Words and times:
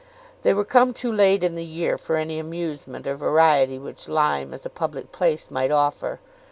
They 0.41 0.51
were 0.55 0.65
come 0.65 0.93
too 0.93 1.11
late 1.11 1.43
in 1.43 1.53
the 1.53 1.63
year 1.63 1.95
for 1.95 2.15
any 2.15 2.39
amusement 2.39 3.05
or 3.05 3.13
variety 3.15 3.77
which 3.77 4.09
Lyme, 4.09 4.51
as 4.51 4.65
a 4.65 4.69
public 4.71 5.11
place, 5.11 5.51
might 5.51 5.69
offer. 5.69 6.19